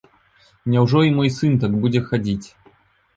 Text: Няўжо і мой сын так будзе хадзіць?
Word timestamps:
Няўжо 0.75 1.03
і 1.07 1.11
мой 1.17 1.29
сын 1.35 1.53
так 1.65 1.75
будзе 1.83 2.01
хадзіць? 2.09 2.47